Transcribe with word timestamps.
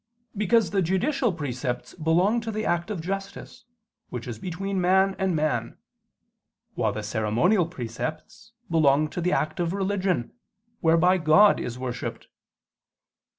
Because 0.35 0.71
the 0.71 0.81
judicial 0.81 1.31
precepts 1.31 1.93
belong 1.93 2.41
to 2.41 2.51
the 2.51 2.65
act 2.65 2.89
of 2.89 3.01
justice, 3.01 3.65
which 4.09 4.27
is 4.27 4.39
between 4.39 4.81
man 4.81 5.15
and 5.19 5.35
man; 5.35 5.77
while 6.73 6.91
the 6.91 7.03
ceremonial 7.03 7.67
precepts 7.67 8.51
belong 8.71 9.09
to 9.11 9.21
the 9.21 9.31
act 9.31 9.59
of 9.59 9.73
religion, 9.73 10.33
whereby 10.79 11.19
God 11.19 11.59
is 11.59 11.77
worshipped. 11.77 12.29